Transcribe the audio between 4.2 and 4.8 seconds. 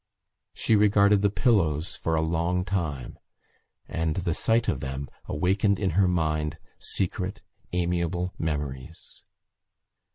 sight of